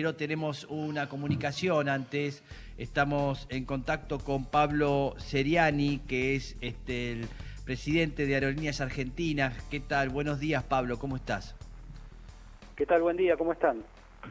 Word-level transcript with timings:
Pero 0.00 0.14
tenemos 0.14 0.64
una 0.70 1.08
comunicación 1.08 1.88
antes, 1.88 2.44
estamos 2.76 3.48
en 3.50 3.64
contacto 3.64 4.20
con 4.20 4.44
Pablo 4.44 5.16
Seriani, 5.18 5.98
que 6.06 6.36
es 6.36 6.56
este, 6.60 7.10
el 7.10 7.26
presidente 7.64 8.24
de 8.24 8.34
Aerolíneas 8.34 8.80
Argentinas. 8.80 9.60
¿Qué 9.68 9.80
tal? 9.80 10.10
Buenos 10.10 10.38
días, 10.38 10.62
Pablo, 10.62 11.00
¿cómo 11.00 11.16
estás? 11.16 11.56
¿Qué 12.76 12.86
tal? 12.86 13.02
Buen 13.02 13.16
día, 13.16 13.36
¿cómo 13.36 13.52
están? 13.52 13.82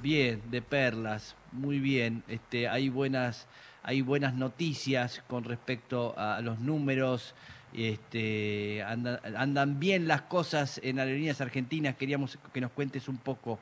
Bien, 0.02 0.42
de 0.50 0.62
perlas, 0.62 1.36
muy 1.52 1.80
bien. 1.80 2.24
Este, 2.30 2.70
hay 2.70 2.88
buenas, 2.88 3.50
hay 3.84 4.02
buenas 4.02 4.36
noticias 4.36 5.22
con 5.28 5.44
respecto 5.44 6.14
a 6.16 6.40
los 6.40 6.60
números. 6.62 7.36
Este, 7.74 8.84
andan, 8.84 9.20
andan 9.36 9.82
bien 9.82 10.08
las 10.08 10.22
cosas 10.22 10.80
en 10.82 10.98
Aerolíneas 10.98 11.42
Argentinas. 11.42 11.98
Queríamos 11.98 12.40
que 12.54 12.62
nos 12.62 12.72
cuentes 12.72 13.10
un 13.10 13.18
poco 13.18 13.60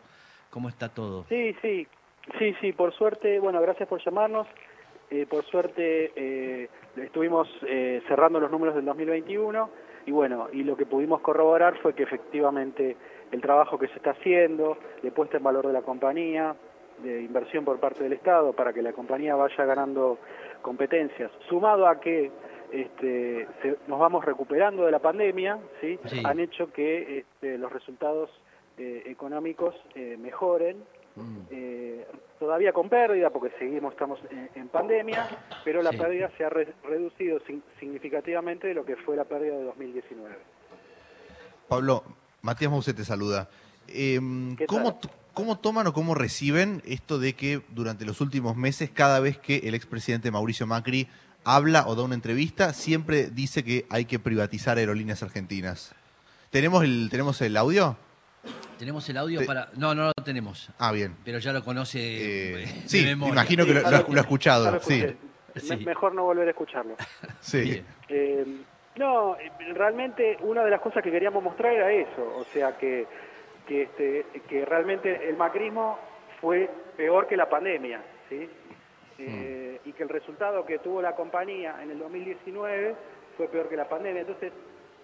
cómo 0.55 0.69
está 0.69 0.87
todo. 0.87 1.25
Sí, 1.27 1.53
sí, 1.61 1.85
sí, 2.39 2.55
sí, 2.61 2.71
por 2.73 2.93
suerte, 2.93 3.39
bueno, 3.39 3.61
gracias 3.61 3.87
por 3.87 4.03
llamarnos. 4.03 4.47
Eh, 5.11 5.27
por 5.29 5.45
suerte 5.45 6.11
eh, 6.15 6.67
estuvimos 6.97 7.47
eh, 7.67 8.01
cerrando 8.07 8.39
los 8.39 8.49
números 8.49 8.73
del 8.73 8.85
2021 8.85 9.69
y 10.07 10.11
bueno, 10.11 10.49
y 10.51 10.63
lo 10.63 10.75
que 10.75 10.87
pudimos 10.87 11.21
corroborar 11.21 11.77
fue 11.77 11.93
que 11.93 12.03
efectivamente 12.03 12.97
el 13.31 13.39
trabajo 13.39 13.77
que 13.77 13.87
se 13.87 13.95
está 13.95 14.11
haciendo, 14.11 14.77
de 15.03 15.11
puesta 15.11 15.37
en 15.37 15.43
valor 15.43 15.67
de 15.67 15.73
la 15.73 15.83
compañía, 15.83 16.55
de 17.03 17.21
inversión 17.21 17.65
por 17.65 17.79
parte 17.79 18.03
del 18.03 18.13
Estado 18.13 18.53
para 18.53 18.73
que 18.73 18.81
la 18.81 18.93
compañía 18.93 19.35
vaya 19.35 19.65
ganando 19.65 20.17
competencias, 20.61 21.31
sumado 21.47 21.87
a 21.87 21.99
que 21.99 22.31
este, 22.71 23.47
nos 23.87 23.99
vamos 23.99 24.25
recuperando 24.25 24.85
de 24.85 24.91
la 24.91 24.99
pandemia, 24.99 25.59
¿sí? 25.81 25.99
han 26.23 26.39
hecho 26.39 26.71
que 26.71 27.19
este, 27.19 27.57
los 27.57 27.71
resultados 27.71 28.29
eh, 28.77 29.03
económicos 29.05 29.75
eh, 29.93 30.17
mejoren, 30.19 30.83
mm. 31.15 31.94
Todavía 32.45 32.73
con 32.73 32.89
pérdida 32.89 33.31
porque 33.31 33.51
seguimos, 33.57 33.93
estamos 33.93 34.19
en, 34.53 34.67
pandemia, 34.67 35.27
pero 35.63 35.81
la 35.81 35.89
pérdida 35.89 36.29
se 36.37 36.45
ha 36.45 36.49
reducido 36.49 37.39
significativamente 37.79 38.67
de 38.67 38.75
lo 38.75 38.85
que 38.85 38.95
fue 38.97 39.15
la 39.15 39.23
pérdida 39.23 39.57
de 39.57 39.63
2019. 39.63 40.35
Pablo, 41.67 42.03
Matías 42.43 42.69
Mouset 42.69 42.95
te 42.95 43.03
saluda. 43.03 43.49
Em, 43.87 44.55
¿cómo, 44.67 44.99
¿Cómo 45.33 45.57
toman 45.57 45.87
o 45.87 45.93
cómo 45.93 46.13
reciben 46.13 46.83
esto 46.85 47.17
de 47.17 47.33
que 47.33 47.61
durante 47.69 48.05
los 48.05 48.21
últimos 48.21 48.55
meses, 48.55 48.91
cada 48.91 49.19
vez 49.19 49.39
que 49.39 49.67
el 49.67 49.73
expresidente 49.73 50.29
Mauricio 50.29 50.67
Macri 50.67 51.07
habla 51.43 51.87
o 51.87 51.95
da 51.95 52.03
una 52.03 52.13
entrevista, 52.13 52.73
siempre 52.73 53.31
dice 53.31 53.63
que 53.63 53.87
hay 53.89 54.05
que 54.05 54.19
privatizar 54.19 54.77
aerolíneas 54.77 55.23
argentinas? 55.23 55.95
¿Tenemos 56.51 56.83
el, 56.83 57.07
¿tenemos 57.09 57.41
el 57.41 57.57
audio? 57.57 57.97
¿Tenemos 58.77 59.07
el 59.09 59.17
audio 59.17 59.45
para.? 59.45 59.69
No, 59.77 59.95
no 59.95 60.05
lo 60.05 60.23
tenemos. 60.23 60.69
Ah, 60.77 60.91
bien. 60.91 61.15
Pero 61.23 61.39
ya 61.39 61.53
lo 61.53 61.63
conoce. 61.63 61.99
Eh, 61.99 62.65
sí, 62.85 63.07
imagino 63.07 63.65
que 63.65 63.73
lo, 63.73 63.87
ha 63.87 64.21
escuchado. 64.21 64.79
Sí. 64.81 65.05
Mejor 65.85 66.13
no 66.13 66.23
volver 66.23 66.47
a 66.47 66.51
escucharlo. 66.51 66.95
sí. 67.39 67.83
Eh, 68.09 68.45
no, 68.97 69.37
realmente 69.73 70.37
una 70.41 70.63
de 70.63 70.71
las 70.71 70.81
cosas 70.81 71.03
que 71.03 71.11
queríamos 71.11 71.43
mostrar 71.43 71.73
era 71.73 71.91
eso. 71.91 72.35
O 72.37 72.43
sea, 72.45 72.77
que, 72.77 73.07
que, 73.67 73.83
este, 73.83 74.25
que 74.47 74.65
realmente 74.65 75.29
el 75.29 75.37
macrismo 75.37 75.97
fue 76.41 76.69
peor 76.97 77.27
que 77.27 77.37
la 77.37 77.49
pandemia. 77.49 78.01
¿sí? 78.29 78.49
Eh, 79.17 79.79
mm. 79.83 79.89
Y 79.89 79.93
que 79.93 80.03
el 80.03 80.09
resultado 80.09 80.65
que 80.65 80.79
tuvo 80.79 81.01
la 81.01 81.15
compañía 81.15 81.81
en 81.81 81.91
el 81.91 81.99
2019 81.99 82.95
fue 83.37 83.47
peor 83.47 83.69
que 83.69 83.77
la 83.77 83.87
pandemia. 83.87 84.21
Entonces 84.21 84.51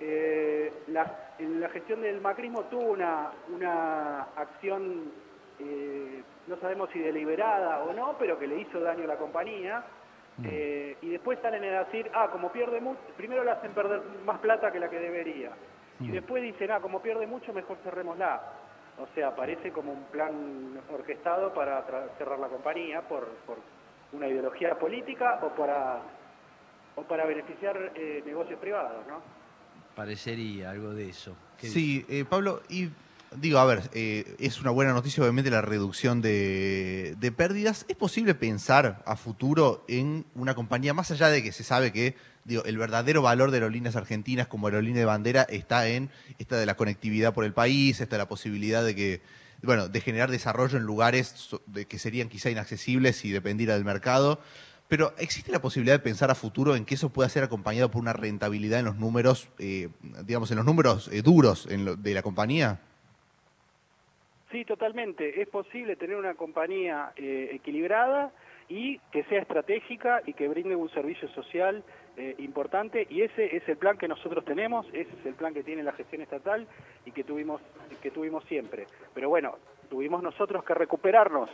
eh, 0.04 0.74
la, 0.88 1.34
la, 1.38 1.70
gestión 1.70 2.02
del 2.02 2.20
macrismo 2.22 2.64
tuvo 2.64 2.92
una, 2.92 3.30
una 3.54 4.22
acción, 4.36 5.12
eh, 5.60 6.24
no 6.48 6.58
sabemos 6.58 6.90
si 6.92 6.98
deliberada 7.00 7.84
o 7.84 7.94
no, 7.94 8.16
pero 8.18 8.40
que 8.40 8.48
le 8.48 8.62
hizo 8.62 8.80
daño 8.80 9.04
a 9.04 9.08
la 9.08 9.18
compañía. 9.18 9.84
Mm. 10.38 10.46
Eh, 10.50 10.98
y 11.04 11.10
después 11.10 11.38
salen 11.44 11.64
a 11.64 11.84
decir, 11.84 12.10
ah, 12.16 12.30
como 12.32 12.52
pierde 12.52 12.82
mucho, 12.82 13.00
primero 13.16 13.44
le 13.44 13.52
hacen 13.52 13.74
perder 13.74 14.02
más 14.26 14.40
plata 14.40 14.72
que 14.72 14.80
la 14.80 14.90
que 14.90 15.00
debería. 15.00 15.52
Y 16.00 16.06
mm. 16.06 16.12
después 16.14 16.42
dicen, 16.42 16.72
ah, 16.72 16.80
como 16.80 17.00
pierde 17.00 17.28
mucho, 17.28 17.54
mejor 17.54 17.78
cerrémosla. 17.84 18.42
O 19.00 19.08
sea, 19.14 19.36
parece 19.36 19.72
como 19.72 19.92
un 19.94 20.04
plan 20.06 20.82
orquestado 20.92 21.54
para 21.54 21.84
cerrar 22.18 22.40
la 22.40 22.48
compañía 22.48 23.02
por, 23.02 23.28
por 23.46 23.58
una 24.14 24.28
ideología 24.28 24.80
política 24.80 25.40
o 25.44 25.50
para, 25.50 26.00
o 26.96 27.04
para 27.04 27.26
beneficiar 27.26 27.92
eh, 27.94 28.24
negocios 28.26 28.60
privados, 28.60 29.06
¿no? 29.08 29.41
Parecería 29.96 30.72
algo 30.72 30.94
de 30.94 31.10
eso. 31.10 31.36
Sí, 31.60 32.06
eh, 32.10 32.26
Pablo, 32.28 32.64
y 32.70 32.90
digo, 33.36 33.60
a 33.60 33.66
ver, 33.66 33.90
eh, 33.94 34.36
es 34.40 34.60
una 34.62 34.72
buena 34.72 34.94
noticia 34.94 35.22
obviamente 35.22 35.50
la 35.52 35.62
reducción 35.62 36.22
de, 36.22 37.34
pérdidas. 37.36 37.86
¿Es 37.88 37.96
posible 37.96 38.36
pensar 38.36 39.04
a 39.06 39.16
futuro 39.16 39.86
en 39.88 40.26
una 40.36 40.56
compañía, 40.56 40.94
más 40.94 41.12
allá 41.12 41.30
de 41.30 41.44
que 41.44 41.52
se 41.52 41.64
sabe 41.64 41.92
que 41.92 42.16
digo, 42.46 42.64
el 42.66 42.78
verdadero 42.78 43.22
valor 43.22 43.52
de 43.52 43.58
aerolíneas 43.58 43.96
argentinas 43.96 44.48
como 44.48 44.68
aerolínea 44.68 45.02
de 45.02 45.06
bandera 45.06 45.44
está 45.44 45.88
en 45.88 46.10
esta 46.40 46.58
de 46.58 46.66
la 46.66 46.76
conectividad 46.76 47.34
por 47.34 47.46
el 47.46 47.54
país, 47.54 48.02
esta 48.02 48.16
de 48.16 48.24
la 48.24 48.28
posibilidad 48.28 48.84
de 48.84 48.96
que, 48.96 49.22
bueno, 49.62 49.88
de 49.88 50.02
generar 50.02 50.32
desarrollo 50.32 50.78
en 50.78 50.84
lugares 50.84 51.50
que 51.88 52.00
serían 52.00 52.30
quizá 52.30 52.50
inaccesibles 52.50 53.18
si 53.18 53.32
dependiera 53.32 53.76
del 53.76 53.86
mercado? 53.86 54.42
Pero 54.92 55.14
¿existe 55.18 55.54
la 55.54 55.62
posibilidad 55.62 55.96
de 55.96 56.04
pensar 56.04 56.32
a 56.32 56.36
futuro 56.36 56.76
en 56.76 56.84
que 56.84 56.96
eso 56.96 57.14
pueda 57.14 57.30
ser 57.30 57.46
acompañado 57.46 57.90
por 57.90 58.02
una 58.02 58.12
rentabilidad 58.12 58.80
en 58.80 58.86
los 58.88 58.98
números, 58.98 59.50
eh, 59.58 59.88
digamos, 60.26 60.52
en 60.52 60.58
los 60.58 60.66
números 60.66 61.08
eh, 61.14 61.22
duros 61.22 61.66
de 61.66 62.14
la 62.14 62.22
compañía? 62.22 62.82
Sí, 64.52 64.66
totalmente. 64.66 65.42
Es 65.42 65.48
posible 65.48 65.96
tener 65.96 66.18
una 66.18 66.34
compañía 66.34 67.14
eh, 67.16 67.52
equilibrada 67.54 68.34
y 68.68 69.00
que 69.14 69.24
sea 69.30 69.40
estratégica 69.40 70.24
y 70.26 70.34
que 70.34 70.50
brinde 70.50 70.76
un 70.76 70.90
servicio 70.90 71.30
social 71.30 71.86
importante 72.40 73.08
y 73.10 73.22
ese 73.22 73.56
es 73.56 73.68
el 73.70 73.78
plan 73.78 73.98
que 73.98 74.10
nosotros 74.10 74.44
tenemos, 74.44 74.86
ese 74.90 75.10
es 75.22 75.26
el 75.26 75.34
plan 75.34 75.54
que 75.54 75.64
tiene 75.64 75.82
la 75.82 75.94
gestión 75.94 76.22
estatal 76.22 76.68
y 77.06 77.12
que 77.12 77.24
tuvimos 77.24 77.62
que 78.02 78.12
tuvimos 78.12 78.44
siempre. 78.44 78.86
Pero 79.14 79.30
bueno, 79.30 79.58
tuvimos 79.92 80.24
nosotros 80.24 80.64
que 80.64 80.74
recuperarnos 80.74 81.50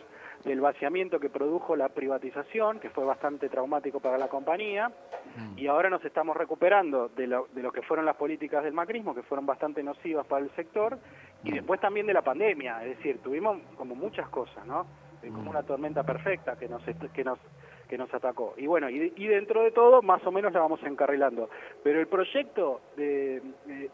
del 0.45 0.61
vaciamiento 0.61 1.19
que 1.19 1.27
produjo 1.27 1.75
la 1.75 1.89
privatización, 1.89 2.79
que 2.79 2.91
fue 2.91 3.03
bastante 3.03 3.49
traumático 3.49 3.99
para 3.99 4.19
la 4.19 4.27
compañía, 4.27 4.89
mm. 4.89 5.57
y 5.57 5.65
ahora 5.65 5.89
nos 5.89 6.05
estamos 6.05 6.37
recuperando 6.37 7.09
de 7.09 7.25
lo, 7.25 7.47
de 7.53 7.63
lo 7.63 7.71
que 7.71 7.81
fueron 7.81 8.05
las 8.05 8.15
políticas 8.15 8.63
del 8.63 8.73
macrismo, 8.73 9.15
que 9.15 9.23
fueron 9.23 9.47
bastante 9.47 9.81
nocivas 9.81 10.27
para 10.27 10.45
el 10.45 10.51
sector, 10.51 10.99
y 11.43 11.49
mm. 11.49 11.55
después 11.55 11.81
también 11.81 12.05
de 12.05 12.13
la 12.13 12.21
pandemia, 12.21 12.85
es 12.85 12.97
decir, 12.97 13.17
tuvimos 13.23 13.57
como 13.75 13.95
muchas 13.95 14.29
cosas, 14.29 14.63
¿no? 14.67 14.85
Como 15.19 15.41
mm. 15.41 15.47
una 15.47 15.63
tormenta 15.63 16.03
perfecta 16.03 16.55
que 16.57 16.69
nos, 16.69 16.83
que 16.83 17.23
nos, 17.23 17.39
que 17.87 17.97
nos 17.97 18.13
atacó. 18.13 18.53
Y 18.57 18.67
bueno, 18.67 18.89
y, 18.89 19.27
dentro 19.27 19.63
de 19.63 19.71
todo, 19.71 20.01
más 20.01 20.25
o 20.27 20.31
menos 20.31 20.53
la 20.53 20.59
vamos 20.59 20.81
encarrilando. 20.83 21.49
Pero 21.83 21.99
el 21.99 22.07
proyecto 22.07 22.81
de, 22.95 23.37
eh, 23.37 23.41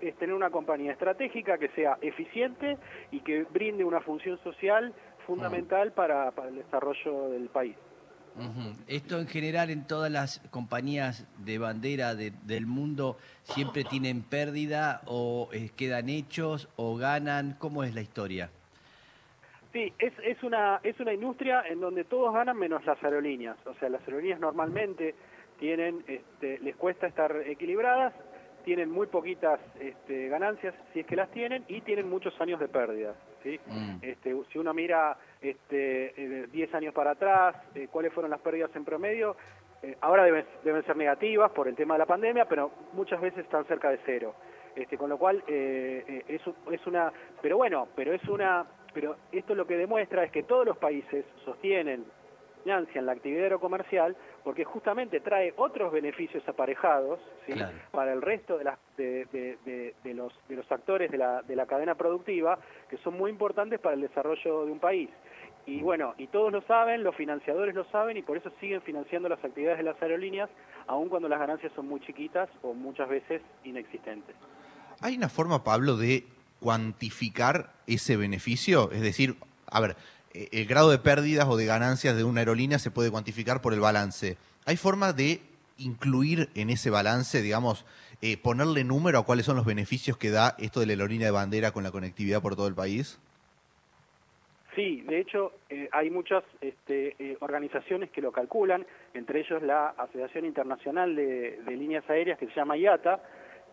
es 0.02 0.16
tener 0.16 0.36
una 0.36 0.50
compañía 0.50 0.92
estratégica 0.92 1.58
que 1.58 1.70
sea 1.70 1.98
eficiente 2.02 2.78
y 3.12 3.22
que 3.22 3.44
brinde 3.44 3.84
una 3.84 4.02
función 4.02 4.38
social 4.44 4.94
fundamental 5.26 5.92
para, 5.92 6.31
para 6.31 6.50
el 6.50 6.56
desarrollo 6.56 7.30
del 7.30 7.50
país. 7.50 7.76
Esto 8.88 9.20
en 9.20 9.28
general 9.28 9.70
en 9.70 9.86
todas 9.86 10.12
las 10.12 10.40
compañías 10.50 11.28
de 11.46 11.59
bandera 11.59 12.16
del 12.16 12.66
mundo 12.66 13.18
siempre 13.44 13.84
tienen 13.84 14.24
pérdida 14.24 15.02
o 15.06 15.50
eh, 15.53 15.70
quedan 15.76 16.09
hechos 16.09 16.68
o 16.76 16.96
ganan. 16.96 17.56
¿Cómo 17.59 17.84
es 17.84 17.94
la 17.94 18.02
historia? 18.02 18.50
Sí, 19.72 19.94
es, 20.00 20.14
es, 20.24 20.42
una, 20.44 20.80
es 20.84 21.00
una 21.00 21.14
industria 21.14 21.64
en 21.68 21.80
donde 21.80 22.03
todos 22.06 22.34
ganan 22.34 22.58
menos 22.58 22.84
las 22.86 23.02
aerolíneas. 23.03 23.58
O 23.66 23.74
sea, 23.76 23.90
las 23.90 24.02
aerolíneas 24.02 24.40
normalmente 24.40 25.16
tienen, 25.59 26.03
este, 26.08 26.59
les 26.59 26.76
cuesta 26.76 27.08
estar 27.08 27.36
equilibradas, 27.46 28.14
tienen 28.63 28.90
muy 28.90 29.07
poquitas 29.07 29.59
este, 29.79 30.28
ganancias, 30.29 30.74
si 30.94 31.01
es 31.01 31.06
que 31.06 31.16
las 31.16 31.29
tienen, 31.31 31.63
y 31.68 31.81
tienen 31.81 32.09
muchos 32.09 32.40
años 32.41 32.59
de 32.59 32.68
pérdidas. 32.68 33.16
¿sí? 33.44 33.59
Mm. 33.68 33.97
Este, 34.01 34.35
si 34.51 34.57
uno 34.57 34.74
mira 34.74 35.18
este, 35.41 36.47
10 36.51 36.73
eh, 36.73 36.78
años 36.78 36.94
para 36.94 37.12
atrás, 37.12 37.55
eh, 37.76 37.88
cuáles 37.91 38.14
fueron 38.14 38.32
las 38.32 38.41
pérdidas 38.41 38.76
en 38.76 38.85
promedio, 38.85 39.35
eh, 39.82 39.97
ahora 40.02 40.23
deben, 40.23 40.46
deben 40.64 40.84
ser 40.85 40.96
negativas 40.96 41.52
por 41.52 41.67
el 41.67 41.76
tema 41.76 41.96
de 41.96 41.99
la 41.99 42.05
pandemia, 42.05 42.46
pero 42.46 42.72
muchas 42.93 43.20
veces 43.22 43.40
están 43.40 43.66
cerca 43.66 43.90
de 43.90 43.99
cero. 44.05 44.35
Este, 44.76 44.97
con 44.97 45.09
lo 45.09 45.20
cual 45.20 45.43
es, 45.46 46.41
es 46.72 46.88
una, 46.88 47.14
pero 47.43 47.58
bueno, 47.58 47.90
pero 47.96 48.11
es 48.11 48.23
una, 48.28 48.66
pero 48.91 49.17
esto 49.32 49.53
lo 49.53 49.67
que 49.67 49.78
demuestra 49.78 50.23
es 50.23 50.32
que 50.32 50.41
todos 50.41 50.66
los 50.66 50.78
países 50.78 51.26
sostienen 51.46 52.05
en 52.66 53.05
la 53.05 53.11
actividad 53.11 53.43
aerocomercial 53.43 54.16
porque 54.43 54.66
justamente 54.66 55.19
trae 55.19 55.53
otros 55.57 55.91
beneficios 55.91 56.47
aparejados 56.47 57.19
para 57.91 58.13
el 58.13 58.22
resto 58.22 58.57
de, 58.57 58.63
las, 58.63 58.79
de, 58.97 59.95
los, 60.03 60.34
de 60.49 60.55
los 60.55 60.72
actores 60.72 61.11
de 61.11 61.17
la, 61.17 61.41
de 61.41 61.55
la 61.55 61.66
cadena 61.66 61.95
productiva 61.95 62.59
que 62.90 62.97
son 62.97 63.17
muy 63.17 63.31
importantes 63.31 63.79
para 63.79 63.95
el 63.95 64.01
desarrollo 64.01 64.66
de 64.66 64.72
un 64.72 64.79
país. 64.79 65.09
Y 65.66 65.79
bueno, 65.81 66.13
y 66.17 66.28
todos 66.28 66.51
lo 66.51 66.61
saben, 66.63 67.03
los 67.03 67.16
financiadores 67.16 67.73
lo 67.73 67.85
saben 67.85 68.17
y 68.17 68.22
por 68.22 68.35
eso 68.35 68.51
siguen 68.59 68.81
financiando 68.81 69.29
las 69.29 69.43
actividades 69.43 69.78
de 69.78 69.85
las 69.85 70.01
aerolíneas, 70.01 70.49
aun 70.87 71.07
cuando 71.07 71.29
las 71.29 71.40
ganancias 71.40 71.72
son 71.73 71.87
muy 71.87 72.01
chiquitas 72.01 72.49
o 72.61 72.73
muchas 72.73 73.07
veces 73.07 73.41
inexistentes. 73.63 74.35
¿Hay 74.99 75.16
una 75.16 75.29
forma, 75.29 75.63
Pablo, 75.63 75.95
de 75.95 76.25
cuantificar 76.59 77.72
ese 77.87 78.17
beneficio? 78.17 78.91
Es 78.91 79.01
decir, 79.01 79.35
a 79.67 79.79
ver, 79.79 79.95
el 80.34 80.66
grado 80.66 80.90
de 80.90 80.97
pérdidas 80.97 81.47
o 81.47 81.58
de 81.58 81.66
ganancias 81.66 82.16
de 82.16 82.24
una 82.24 82.41
aerolínea 82.41 82.80
se 82.80 82.91
puede 82.91 83.12
cuantificar 83.12 83.62
por 83.62 83.74
el 83.74 83.80
balance. 83.80 84.38
¿Hay 84.66 84.78
forma 84.78 85.14
de 85.14 85.41
incluir 85.78 86.50
en 86.56 86.70
ese 86.70 86.90
balance, 86.90 87.41
digamos, 87.41 87.85
eh, 88.22 88.38
ponerle 88.38 88.84
número 88.84 89.20
a 89.20 89.26
cuáles 89.26 89.46
son 89.46 89.58
los 89.58 89.66
beneficios 89.66 90.18
que 90.18 90.32
da 90.32 90.56
esto 90.58 90.80
de 90.80 90.85
la 90.85 90.94
aerolínea 90.94 91.28
de 91.28 91.32
bandera 91.32 91.72
con 91.72 91.84
la 91.84 91.91
conectividad 91.91 92.41
por 92.41 92.56
todo 92.56 92.68
el 92.68 92.76
país? 92.76 93.20
Sí, 94.76 95.02
de 95.02 95.20
hecho 95.20 95.53
eh, 95.70 95.88
hay 95.91 96.09
muchas 96.09 96.44
este, 96.62 97.16
eh, 97.20 97.38
organizaciones 97.41 98.09
que 98.09 98.22
lo 98.22 98.32
calculan, 98.32 98.86
entre 99.14 99.41
ellos 99.41 99.62
la 99.62 99.90
Asociación 99.90 100.46
Internacional 100.46 101.16
de, 101.16 101.59
Líneas 101.68 102.09
Aéreas 102.09 102.40
que 102.40 102.47
se 102.47 102.56
llama 102.56 102.78
IATA, 102.78 103.22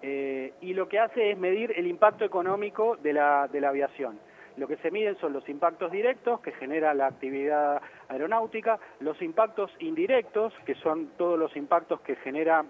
eh, 0.02 0.52
y 0.60 0.74
lo 0.74 0.88
que 0.88 0.98
hace 0.98 1.30
es 1.30 1.38
medir 1.38 1.72
el 1.76 1.86
impacto 1.86 2.24
económico 2.24 2.96
de 2.96 3.14
la, 3.14 3.48
de 3.48 3.60
la 3.60 3.68
aviación. 3.68 4.18
Lo 4.60 4.68
que 4.68 4.76
se 4.76 4.90
miden 4.90 5.16
son 5.16 5.32
los 5.32 5.48
impactos 5.48 5.90
directos 5.90 6.40
que 6.40 6.52
genera 6.52 6.92
la 6.92 7.06
actividad 7.06 7.80
aeronáutica, 8.08 8.78
los 9.00 9.20
impactos 9.22 9.70
indirectos, 9.78 10.52
que 10.66 10.74
son 10.74 11.12
todos 11.16 11.38
los 11.38 11.56
impactos 11.56 12.02
que 12.02 12.14
genera 12.16 12.66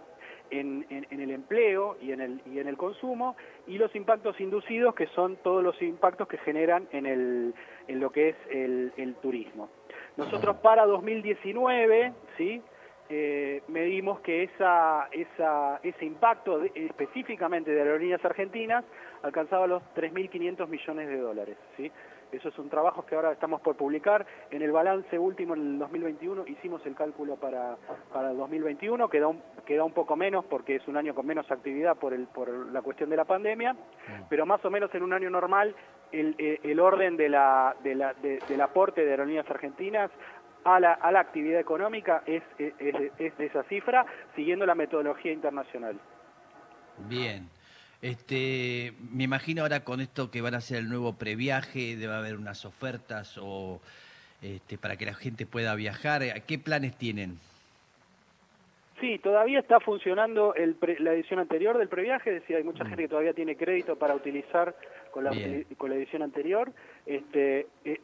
en, 0.51 0.87
el 0.89 1.31
empleo 1.33 1.97
y 2.01 2.13
en 2.13 2.21
el, 2.21 2.43
y 2.47 2.61
en 2.61 2.69
el 2.69 2.77
consumo, 2.77 3.35
y 3.67 3.77
los 3.77 3.93
impactos 3.97 4.41
inducidos, 4.41 4.95
que 4.95 5.09
son 5.09 5.35
todos 5.39 5.65
los 5.65 5.83
impactos 5.83 6.29
que 6.29 6.39
generan 6.39 6.87
en, 6.93 7.07
el, 7.07 7.55
en 7.89 7.99
lo 7.99 8.11
que 8.13 8.29
es 8.29 8.37
el, 8.51 9.17
turismo. 9.21 9.69
Nosotros 10.17 10.59
para 10.59 10.87
2019, 10.87 12.13
¿sí? 12.39 12.63
Eh, 13.09 13.63
medimos 13.67 14.21
que 14.21 14.45
esa, 14.45 15.09
esa, 15.11 15.81
ese 15.83 16.05
impacto 16.05 16.63
específicamente 16.73 17.73
de 17.73 17.81
aerolíneas 17.81 18.25
argentinas 18.25 18.85
alcanzaba 19.23 19.67
los 19.67 19.83
3.500 19.95 20.69
millones 20.69 21.09
de 21.09 21.19
dólares. 21.19 21.57
¿sí? 21.77 21.91
Eso 22.33 22.49
es 22.49 22.59
un 22.59 22.69
trabajo 22.69 23.05
que 23.05 23.15
ahora 23.15 23.33
estamos 23.33 23.61
por 23.61 23.77
publicar. 23.77 24.25
En 24.51 24.63
el 24.63 24.71
balance 24.71 25.19
último, 25.19 25.55
en 25.55 25.61
el 25.61 25.79
2021, 25.79 26.47
hicimos 26.47 26.85
el 26.87 26.95
cálculo 26.95 27.37
para, 27.37 27.77
para 28.13 28.31
el 28.31 28.37
2021, 28.37 29.09
queda 29.09 29.29
un, 29.29 29.43
queda 29.67 29.85
un 29.85 29.93
poco 29.93 30.17
menos 30.17 30.45
porque 30.45 30.77
es 30.77 30.87
un 30.87 30.97
año 30.97 31.15
con 31.15 31.27
menos 31.27 31.51
actividad 31.51 31.97
por, 31.97 32.15
el, 32.15 32.27
por 32.27 32.49
la 32.49 32.83
cuestión 32.83 33.11
de 33.11 33.17
la 33.17 33.25
pandemia, 33.25 33.77
pero 34.29 34.47
más 34.47 34.65
o 34.65 34.71
menos 34.71 34.95
en 34.95 35.03
un 35.03 35.13
año 35.13 35.31
normal 35.31 35.75
el, 36.13 36.35
eh, 36.39 36.61
el 36.63 36.79
orden 36.79 37.17
de 37.17 37.29
la, 37.29 37.75
de 37.83 37.95
la, 37.95 38.15
del 38.15 38.61
aporte 38.61 39.05
de 39.05 39.11
aerolíneas 39.11 39.51
argentinas 39.51 40.11
a 40.65 40.79
la, 40.79 40.93
a 40.93 41.11
la 41.11 41.21
actividad 41.21 41.59
económica 41.59 42.23
es, 42.27 42.43
es, 42.59 42.75
es 43.19 43.37
de 43.39 43.47
esa 43.47 43.63
cifra, 43.65 44.05
siguiendo 44.37 44.67
la 44.67 44.75
metodología 44.75 45.33
internacional. 45.33 45.99
Bien. 47.09 47.49
Este, 48.03 48.95
me 49.13 49.25
imagino 49.25 49.63
ahora 49.63 49.85
con 49.85 50.01
esto 50.01 50.31
que 50.31 50.41
van 50.41 50.55
a 50.55 50.59
hacer 50.59 50.79
el 50.79 50.89
nuevo 50.89 51.15
previaje, 51.15 51.97
debe 51.97 52.15
haber 52.15 52.37
unas 52.37 52.65
ofertas 52.65 53.39
o 53.39 53.81
este, 54.41 54.79
para 54.79 54.97
que 54.97 55.05
la 55.05 55.15
gente 55.15 55.45
pueda 55.45 55.75
viajar. 55.75 56.23
¿Qué 56.45 56.59
planes 56.59 56.97
tienen? 56.97 57.39
Sí, 59.01 59.19
todavía 59.19 59.61
está 59.61 59.81
funcionando 59.81 60.55
el 60.55 60.77
la 60.99 61.13
edición 61.13 61.41
anterior 61.41 61.79
del 61.79 61.89
previaje, 61.89 62.31
es 62.31 62.41
decir, 62.43 62.57
hay 62.57 62.63
mucha 62.63 62.85
mm. 62.85 62.89
gente 62.89 63.03
que 63.05 63.09
todavía 63.09 63.33
tiene 63.33 63.57
crédito 63.57 63.97
para 63.97 64.15
utilizar 64.15 64.75
con 65.11 65.25
la, 65.25 65.31
con 65.79 65.91
la 65.91 65.97
edición 65.97 66.23
anterior. 66.23 66.73
Este, 67.07 67.67
eh, 67.85 68.01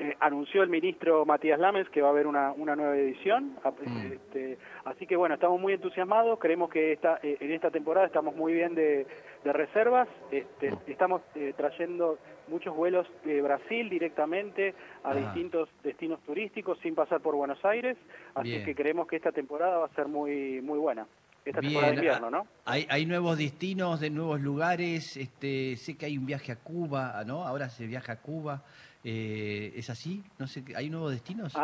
eh, 0.00 0.16
anunció 0.18 0.62
el 0.62 0.70
ministro 0.70 1.26
Matías 1.26 1.60
Lames 1.60 1.86
que 1.90 2.00
va 2.00 2.08
a 2.08 2.10
haber 2.12 2.26
una, 2.26 2.52
una 2.52 2.74
nueva 2.74 2.96
edición. 2.96 3.58
Mm. 3.84 4.12
Este, 4.12 4.58
así 4.86 5.06
que 5.06 5.14
bueno, 5.14 5.34
estamos 5.34 5.60
muy 5.60 5.74
entusiasmados, 5.74 6.38
creemos 6.38 6.70
que 6.70 6.92
esta, 6.92 7.20
eh, 7.22 7.36
en 7.38 7.52
esta 7.52 7.70
temporada 7.70 8.06
estamos 8.06 8.34
muy 8.34 8.54
bien 8.54 8.74
de, 8.74 9.06
reservas, 9.44 10.08
este, 10.30 10.70
mm. 10.70 10.78
estamos 10.86 11.20
eh, 11.34 11.52
trayendo 11.54 12.18
muchos 12.48 12.74
vuelos 12.74 13.06
de 13.26 13.42
Brasil 13.42 13.90
directamente 13.90 14.74
a 15.04 15.14
distintos 15.14 15.68
destinos 15.84 16.20
turísticos 16.22 16.78
sin 16.78 16.94
pasar 16.94 17.20
por 17.20 17.34
Buenos 17.34 17.62
Aires, 17.62 17.98
así 18.34 18.64
que 18.64 18.74
creemos 18.74 19.06
que 19.06 19.16
esta 19.16 19.32
temporada 19.32 19.78
va 19.78 19.86
a 19.86 19.94
ser 19.94 20.08
muy, 20.08 20.62
muy 20.62 20.78
buena. 20.78 21.06
Esta 21.44 21.60
temporada 21.60 21.92
de 21.92 21.96
invierno, 21.96 22.30
¿no? 22.30 22.46
Hay, 22.64 22.86
hay 22.88 23.06
nuevos 23.06 23.38
destinos 23.38 24.00
de 24.00 24.10
nuevos 24.10 24.40
lugares, 24.40 25.16
este, 25.16 25.76
sé 25.76 25.96
que 25.96 26.06
hay 26.06 26.18
un 26.18 26.26
viaje 26.26 26.52
a 26.52 26.56
Cuba, 26.56 27.22
¿no? 27.26 27.46
Ahora 27.46 27.68
se 27.68 27.86
viaja 27.86 28.14
a 28.14 28.20
Cuba. 28.20 28.62
Eh, 29.04 29.72
¿Es 29.76 29.90
así? 29.90 30.22
No 30.38 30.46
sé, 30.46 30.64
¿Hay 30.76 30.90
nuevos 30.90 31.12
destinos? 31.12 31.54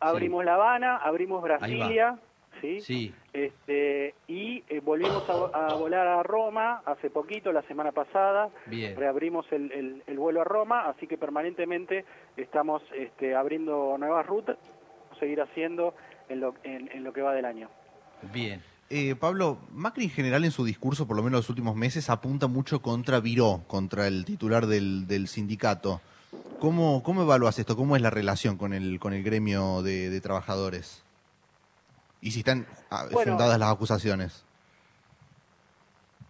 abrimos 0.00 0.44
La 0.44 0.54
Habana, 0.54 0.96
abrimos 0.96 1.42
Brasilia, 1.42 2.18
¿sí? 2.60 2.80
sí. 2.80 3.14
Este, 3.32 4.14
y 4.28 4.64
eh, 4.68 4.80
volvimos 4.80 5.28
a, 5.28 5.74
volar 5.74 6.06
a 6.06 6.22
Roma 6.22 6.82
hace 6.86 7.10
poquito, 7.10 7.52
la 7.52 7.62
semana 7.62 7.92
pasada. 7.92 8.48
Bien. 8.66 8.96
Reabrimos 8.96 9.46
el, 9.52 10.02
el, 10.06 10.18
vuelo 10.18 10.40
a 10.40 10.44
Roma, 10.44 10.88
así 10.88 11.06
que 11.06 11.18
permanentemente 11.18 12.04
estamos 12.36 12.82
este, 12.96 13.34
abriendo 13.34 13.96
nuevas 13.98 14.26
rutas, 14.26 14.56
seguir 15.18 15.40
haciendo 15.40 15.94
en 16.28 16.40
lo, 16.40 16.54
en, 16.64 17.04
lo 17.04 17.12
que 17.12 17.22
va 17.22 17.34
del 17.34 17.44
año. 17.44 17.68
Bien. 18.32 18.62
Eh, 18.88 19.14
Pablo, 19.14 19.58
Macri 19.70 20.04
en 20.04 20.10
general 20.10 20.44
en 20.44 20.50
su 20.50 20.64
discurso, 20.64 21.06
por 21.06 21.16
lo 21.16 21.22
menos 21.22 21.40
los 21.40 21.50
últimos 21.50 21.76
meses, 21.76 22.10
apunta 22.10 22.48
mucho 22.48 22.82
contra 22.82 23.20
Viró, 23.20 23.62
contra 23.68 24.08
el 24.08 24.24
titular 24.24 24.66
del, 24.66 25.06
del 25.06 25.28
sindicato. 25.28 26.00
¿Cómo, 26.60 27.02
¿Cómo 27.02 27.22
evalúas 27.22 27.58
esto? 27.58 27.74
¿Cómo 27.74 27.96
es 27.96 28.02
la 28.02 28.10
relación 28.10 28.58
con 28.58 28.74
el, 28.74 29.00
con 29.00 29.14
el 29.14 29.22
gremio 29.22 29.82
de, 29.82 30.20
trabajadores? 30.20 31.02
Y 32.20 32.32
si 32.32 32.40
están 32.40 32.66
ah, 32.90 33.06
fundadas 33.10 33.58
las 33.58 33.72
acusaciones. 33.72 34.44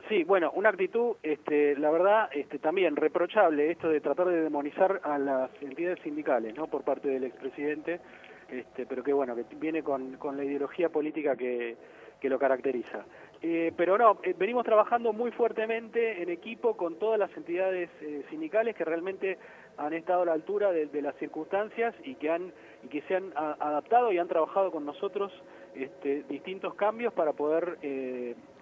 Sí, 0.08 0.22
bueno, 0.22 0.52
una 0.54 0.68
actitud, 0.68 1.16
este, 1.24 1.76
la 1.76 1.90
verdad, 1.90 2.28
este, 2.32 2.60
también 2.60 2.94
reprochable, 2.94 3.72
esto 3.72 3.88
de 3.88 4.00
tratar 4.00 4.28
de 4.28 4.42
demonizar 4.42 5.00
a 5.02 5.18
las 5.18 5.50
entidades 5.60 5.98
sindicales, 6.04 6.54
¿no? 6.56 6.68
Por 6.68 6.82
parte 6.82 7.08
del 7.08 7.24
expresidente, 7.24 8.00
este, 8.48 8.86
pero 8.86 9.02
que 9.02 9.12
bueno, 9.12 9.34
que 9.34 9.44
viene 9.56 9.82
con, 9.82 10.16
con 10.16 10.36
la 10.36 10.44
ideología 10.44 10.90
política 10.90 11.34
que, 11.34 11.76
que 12.20 12.28
lo 12.28 12.38
caracteriza. 12.38 13.04
Eh, 13.42 13.72
pero 13.76 13.96
no, 13.96 14.18
eh, 14.22 14.34
venimos 14.38 14.64
trabajando 14.64 15.12
muy 15.12 15.30
fuertemente 15.30 16.22
en 16.22 16.28
equipo 16.28 16.76
con 16.76 16.98
todas 16.98 17.18
las 17.18 17.34
entidades 17.36 17.88
eh, 18.02 18.22
sindicales 18.28 18.76
que 18.76 18.84
realmente 18.84 19.38
han 19.80 19.94
estado 19.94 20.22
a 20.22 20.24
la 20.26 20.32
altura 20.32 20.72
de, 20.72 21.02
las 21.02 21.14
circunstancias 21.16 21.94
y 22.04 22.14
que 22.16 22.30
han 22.30 22.52
y 22.82 22.88
que 22.88 23.02
se 23.02 23.16
han 23.16 23.32
adaptado 23.36 24.12
y 24.12 24.18
han 24.18 24.28
trabajado 24.28 24.70
con 24.70 24.84
nosotros 24.84 25.32
este, 25.74 26.22
distintos 26.28 26.74
cambios 26.74 27.12
para 27.12 27.32
poder 27.32 27.78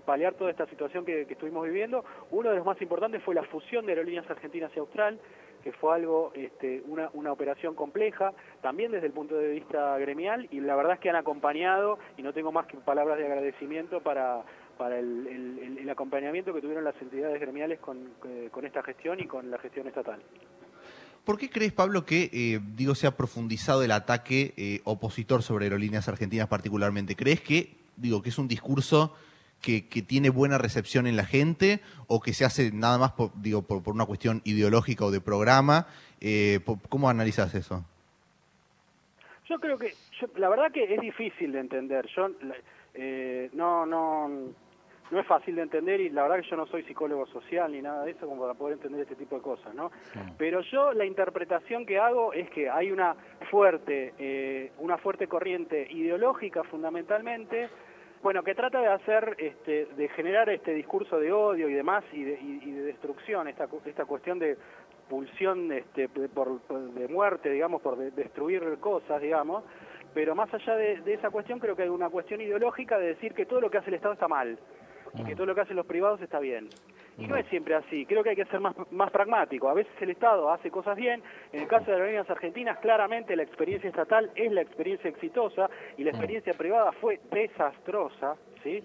paliar 0.04 0.34
toda 0.34 0.50
esta 0.50 0.66
situación 0.66 1.04
que, 1.04 1.22
estuvimos 1.22 1.64
viviendo. 1.64 2.04
Uno 2.30 2.50
de 2.50 2.56
los 2.56 2.64
más 2.64 2.80
importantes 2.80 3.22
fue 3.22 3.34
la 3.34 3.42
fusión 3.44 3.84
de 3.84 3.92
aerolíneas 3.92 4.28
argentinas 4.30 4.72
y 4.74 4.78
austral, 4.78 5.18
que 5.62 5.72
fue 5.72 5.94
algo, 5.94 6.32
este, 6.34 6.82
una, 6.86 7.10
una 7.12 7.32
operación 7.32 7.74
compleja, 7.74 8.32
también 8.62 8.92
desde 8.92 9.06
el 9.08 9.12
punto 9.12 9.36
de 9.36 9.50
vista 9.50 9.98
gremial, 9.98 10.48
y 10.50 10.60
la 10.60 10.76
verdad 10.76 10.94
es 10.94 11.00
que 11.00 11.10
han 11.10 11.16
acompañado, 11.16 11.98
y 12.16 12.22
no 12.22 12.32
tengo 12.32 12.52
más 12.52 12.66
que 12.66 12.78
palabras 12.78 13.18
de 13.18 13.26
agradecimiento 13.26 14.00
para 14.00 14.44
para 14.78 14.98
el, 14.98 15.86
acompañamiento 15.90 16.54
que 16.54 16.60
tuvieron 16.60 16.84
las 16.84 16.94
entidades 17.02 17.40
gremiales 17.40 17.80
eh, 18.24 18.48
con, 18.50 18.64
esta 18.64 18.82
gestión 18.82 19.20
y 19.20 19.26
con 19.26 19.50
la 19.50 19.58
gestión 19.58 19.88
estatal. 19.88 20.20
¿Por 21.28 21.36
qué 21.36 21.50
crees, 21.50 21.74
Pablo, 21.74 22.06
que 22.06 22.30
eh, 22.32 22.58
digo 22.74 22.94
se 22.94 23.06
ha 23.06 23.14
profundizado 23.14 23.82
el 23.82 23.90
ataque 23.90 24.54
eh, 24.56 24.80
opositor 24.84 25.42
sobre 25.42 25.66
aerolíneas 25.66 26.08
argentinas 26.08 26.48
particularmente? 26.48 27.16
¿Crees 27.16 27.42
que 27.42 27.74
digo 27.98 28.22
que 28.22 28.30
es 28.30 28.38
un 28.38 28.48
discurso 28.48 29.14
que, 29.60 29.82
tiene 29.82 30.30
buena 30.30 30.56
recepción 30.56 31.06
en 31.06 31.18
la 31.18 31.26
gente 31.26 31.80
o 32.06 32.22
que 32.22 32.32
se 32.32 32.46
hace 32.46 32.72
nada 32.72 32.96
más 32.96 33.12
por, 33.12 33.30
digo 33.42 33.60
por, 33.60 33.86
una 33.92 34.06
cuestión 34.06 34.40
ideológica 34.44 35.04
o 35.04 35.10
de 35.10 35.20
programa? 35.20 35.86
¿Cómo 36.88 37.10
analizas 37.10 37.54
eso? 37.54 37.84
Yo 39.50 39.60
creo 39.60 39.76
que 39.76 39.92
la 40.36 40.48
verdad 40.48 40.72
que 40.72 40.94
es 40.94 40.98
difícil 40.98 41.52
de 41.52 41.60
entender. 41.60 42.06
Yo 42.16 42.30
no 43.52 43.84
no 43.84 44.54
no 45.10 45.20
es 45.20 45.26
fácil 45.26 45.56
de 45.56 45.62
entender 45.62 46.00
y 46.00 46.10
la 46.10 46.22
verdad 46.22 46.40
que 46.40 46.50
yo 46.50 46.56
no 46.56 46.66
soy 46.66 46.82
psicólogo 46.84 47.26
social 47.26 47.72
ni 47.72 47.80
nada 47.80 48.04
de 48.04 48.12
eso 48.12 48.26
como 48.26 48.42
para 48.42 48.54
poder 48.54 48.74
entender 48.74 49.02
este 49.02 49.16
tipo 49.16 49.36
de 49.36 49.42
cosas, 49.42 49.74
¿no? 49.74 49.90
Pero 50.36 50.60
yo 50.62 50.92
la 50.92 51.04
interpretación 51.04 51.86
que 51.86 51.98
hago 51.98 52.32
es 52.32 52.50
que 52.50 52.68
hay 52.68 52.90
una 52.90 53.14
fuerte, 53.50 54.14
eh, 54.18 54.72
una 54.78 54.98
fuerte 54.98 55.26
corriente 55.26 55.86
ideológica 55.90 56.62
fundamentalmente, 56.64 57.68
bueno, 58.22 58.42
que 58.42 58.54
trata 58.54 58.80
de 58.80 58.88
hacer, 58.88 59.36
este, 59.38 59.86
de 59.86 60.08
generar 60.08 60.50
este 60.50 60.74
discurso 60.74 61.20
de 61.20 61.32
odio 61.32 61.68
y 61.68 61.74
demás 61.74 62.04
y 62.12 62.24
de, 62.24 62.82
destrucción, 62.82 63.46
esta, 63.48 63.68
esta 63.84 64.04
cuestión 64.06 64.38
de 64.38 64.56
pulsión 65.08 65.70
este, 65.72 66.08
por, 66.08 66.60
de 66.68 67.08
muerte, 67.08 67.50
digamos, 67.50 67.80
por 67.80 67.96
destruir 67.96 68.78
cosas, 68.80 69.22
digamos, 69.22 69.64
pero 70.14 70.34
más 70.34 70.52
allá 70.52 70.74
de, 70.74 71.00
de 71.02 71.14
esa 71.14 71.30
cuestión 71.30 71.60
creo 71.60 71.76
que 71.76 71.82
hay 71.82 71.88
una 71.88 72.10
cuestión 72.10 72.40
ideológica 72.40 72.98
de 72.98 73.08
decir 73.08 73.34
que 73.34 73.46
todo 73.46 73.60
lo 73.60 73.70
que 73.70 73.78
hace 73.78 73.90
el 73.90 73.94
Estado 73.94 74.14
está 74.14 74.26
mal. 74.26 74.58
y 74.58 74.87
que 75.24 75.34
todo 75.34 75.46
lo 75.46 75.54
que 75.54 75.62
hacen 75.62 75.76
los 75.76 75.86
privados 75.86 76.20
está 76.20 76.38
bien. 76.38 76.68
Y 77.18 77.26
no 77.26 77.36
es 77.36 77.46
siempre 77.46 77.74
así, 77.74 78.06
creo 78.06 78.22
que 78.22 78.30
hay 78.30 78.36
que 78.36 78.44
ser 78.44 78.60
más, 78.60 78.74
más 78.92 79.10
pragmático. 79.10 79.68
A 79.68 79.74
veces 79.74 79.92
el 80.00 80.10
Estado 80.10 80.52
hace 80.52 80.70
cosas 80.70 80.96
bien, 80.96 81.20
en 81.52 81.62
el 81.62 81.66
caso 81.66 81.86
de 81.86 81.92
las 81.92 82.00
aerolíneas 82.00 82.30
argentinas 82.30 82.78
claramente 82.78 83.34
la 83.34 83.42
experiencia 83.42 83.88
estatal 83.88 84.30
es 84.36 84.52
la 84.52 84.62
experiencia 84.62 85.10
exitosa 85.10 85.68
y 85.96 86.04
la 86.04 86.10
experiencia 86.10 86.54
privada 86.54 86.92
fue 86.92 87.18
desastrosa, 87.32 88.36
¿sí? 88.62 88.84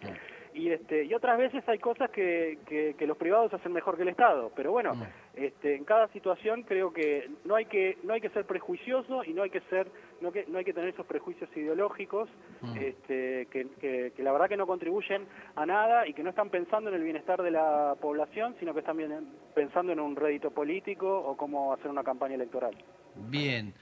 Y, 0.56 0.70
este, 0.70 1.06
y 1.06 1.14
otras 1.16 1.38
veces 1.38 1.68
hay 1.68 1.80
cosas 1.80 2.12
que, 2.12 2.60
que, 2.68 3.08
los 3.08 3.18
privados 3.18 3.52
hacen 3.54 3.74
mejor 3.74 3.96
que 3.98 4.04
el 4.04 4.10
Estado, 4.10 4.52
pero 4.56 4.72
bueno, 4.72 4.92
este, 5.34 5.76
en 5.76 5.84
cada 5.84 6.08
situación 6.10 6.62
creo 6.64 6.94
que 6.94 7.30
no 7.44 7.56
hay 7.56 7.66
que 7.66 7.98
no 8.04 8.14
hay 8.14 8.22
que 8.22 8.30
ser 8.30 8.46
prejuicioso 8.46 9.24
y 9.24 9.34
no 9.34 9.42
hay 9.44 9.50
que 9.50 9.62
ser 9.70 9.88
no, 10.22 10.32
que, 10.32 10.46
no 10.48 10.60
hay 10.60 10.64
que 10.66 10.74
tener 10.74 10.90
esos 10.90 11.06
prejuicios 11.08 11.50
ideológicos 11.56 12.30
Mm. 12.62 12.78
este, 12.78 13.48
que, 13.52 13.68
que- 13.82 14.14
que 14.16 14.24
la 14.24 14.32
verdad 14.32 14.48
que 14.48 14.56
no 14.56 14.66
contribuyen 14.68 15.26
a 15.56 15.66
nada 15.66 16.08
y 16.08 16.14
que 16.14 16.24
no 16.24 16.30
están 16.30 16.50
pensando 16.50 16.90
en 16.90 16.96
el 16.96 17.04
bienestar 17.04 17.42
de 17.42 17.52
la 17.52 17.96
población 18.00 18.56
sino 18.60 18.74
que 18.74 18.80
están 18.80 18.96
bien- 18.98 19.28
pensando 19.54 19.92
en 19.92 20.00
un 20.00 20.16
rédito 20.16 20.52
político 20.52 21.08
o 21.20 21.36
cómo 21.36 21.74
hacer 21.74 21.90
una 21.90 22.04
campaña 22.04 22.36
electoral 22.36 22.74
Bien. 23.16 23.74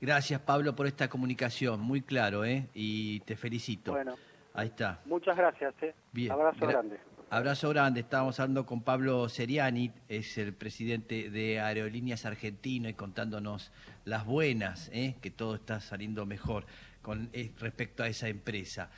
Gracias, 0.00 0.40
Pablo, 0.42 0.76
por 0.76 0.86
esta 0.86 1.08
comunicación. 1.08 1.80
Muy 1.80 2.02
claro, 2.02 2.44
¿eh? 2.44 2.68
Y 2.74 3.18
te 3.20 3.34
felicito. 3.34 3.90
bueno 3.92 4.14
Ahí 4.58 4.68
está. 4.68 5.00
muchas 5.04 5.36
gracias 5.36 5.72
eh. 5.82 5.94
Bien. 6.12 6.32
abrazo 6.32 6.58
Gra- 6.60 6.70
grande 6.72 6.98
Abrazo 7.30 7.68
grande. 7.68 8.00
Estábamos 8.00 8.40
hablando 8.40 8.64
con 8.64 8.80
Pablo 8.82 9.28
Seriani, 9.28 9.92
es 10.08 10.38
el 10.38 10.54
presidente 10.54 11.28
de 11.28 11.60
Aerolíneas 11.60 12.24
Argentino 12.24 12.88
y 12.88 12.94
contándonos 12.94 13.70
las 14.06 14.24
buenas, 14.24 14.88
¿eh? 14.94 15.16
que 15.20 15.30
todo 15.30 15.54
está 15.56 15.78
saliendo 15.80 16.24
mejor 16.24 16.64
con 17.02 17.28
eh, 17.34 17.52
respecto 17.60 18.02
a 18.02 18.08
esa 18.08 18.28
empresa. 18.28 18.90